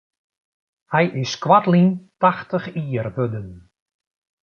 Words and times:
Hy 0.93 1.03
is 1.23 1.33
koartlyn 1.43 1.89
tachtich 2.21 2.67
jier 2.79 3.07
wurden. 3.15 3.49